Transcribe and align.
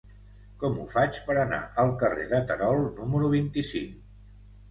Com 0.61 0.77
ho 0.79 0.85
faig 0.93 1.19
per 1.27 1.33
anar 1.41 1.59
al 1.83 1.93
carrer 2.03 2.25
de 2.31 2.39
Terol 2.53 2.81
número 3.01 3.29
vint-i-cinc? 3.35 4.01